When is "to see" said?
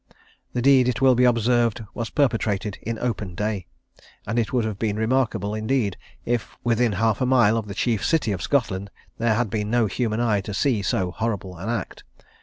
10.41-10.81